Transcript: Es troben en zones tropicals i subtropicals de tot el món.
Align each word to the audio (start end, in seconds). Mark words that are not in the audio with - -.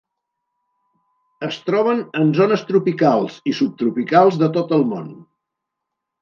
Es 1.47 1.57
troben 1.67 2.01
en 2.21 2.31
zones 2.37 2.63
tropicals 2.71 3.37
i 3.53 3.53
subtropicals 3.59 4.41
de 4.45 4.49
tot 4.57 4.75
el 4.79 4.87
món. 4.95 5.13